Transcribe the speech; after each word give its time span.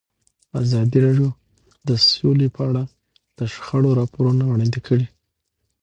ازادي 0.61 0.97
راډیو 1.05 1.27
د 1.87 1.89
سوله 2.09 2.47
په 2.55 2.61
اړه 2.69 2.83
د 3.37 3.39
شخړو 3.53 3.91
راپورونه 3.99 4.43
وړاندې 4.45 4.79
کړي. 4.87 5.07